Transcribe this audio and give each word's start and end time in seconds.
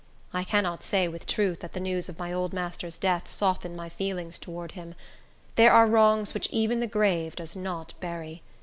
I 0.33 0.43
cannot 0.43 0.81
say, 0.81 1.07
with 1.07 1.27
truth, 1.27 1.59
that 1.59 1.73
the 1.73 1.79
news 1.79 2.09
of 2.09 2.17
my 2.17 2.33
old 2.33 2.53
master's 2.53 2.97
death 2.97 3.27
softened 3.27 3.77
my 3.77 3.87
feelings 3.87 4.39
towards 4.39 4.73
him. 4.73 4.95
There 5.57 5.71
are 5.71 5.85
wrongs 5.85 6.33
which 6.33 6.49
even 6.49 6.79
the 6.79 6.87
grave 6.87 7.35
does 7.35 7.55
not 7.55 7.93
bury. 7.99 8.41